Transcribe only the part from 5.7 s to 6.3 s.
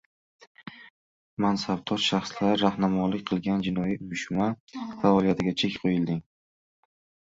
qo‘yilding